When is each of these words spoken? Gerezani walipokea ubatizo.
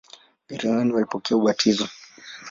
Gerezani 0.47 0.93
walipokea 0.93 1.37
ubatizo. 1.37 1.87